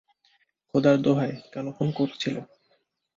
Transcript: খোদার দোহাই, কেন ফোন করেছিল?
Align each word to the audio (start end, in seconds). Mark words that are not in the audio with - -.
খোদার 0.69 0.97
দোহাই, 1.01 1.31
কেন 1.53 1.65
ফোন 1.71 1.87
করেছিল? 1.91 2.35